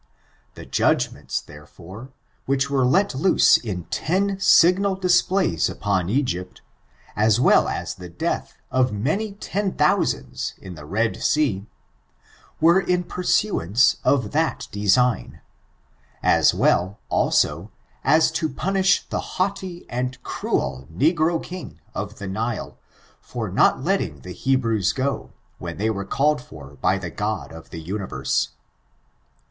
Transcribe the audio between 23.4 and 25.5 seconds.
not letting the Hebrews go,